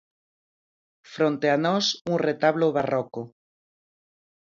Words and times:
Fronte 1.15 1.47
a 1.53 1.57
nós 1.65 1.85
un 2.11 2.17
retablo 2.27 2.67
barroco. 2.77 3.21